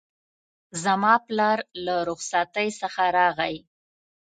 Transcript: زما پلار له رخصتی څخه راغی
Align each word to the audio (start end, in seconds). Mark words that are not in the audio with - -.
زما 0.83 1.13
پلار 1.27 1.59
له 1.85 1.95
رخصتی 2.09 2.67
څخه 2.81 3.03
راغی 3.17 3.55